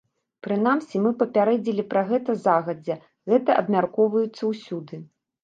Прынамсі 0.45 1.01
мы 1.03 1.11
папярэдзілі 1.19 1.85
пра 1.91 2.01
гэта 2.09 2.37
загадзя, 2.47 2.97
гэта 3.35 3.59
абмяркоўваецца 3.61 4.43
ўсюды. 4.55 5.03